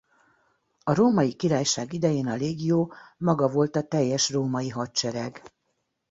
[0.83, 5.43] A Római Királyság idején a legio maga volt a teljes római hadsereg.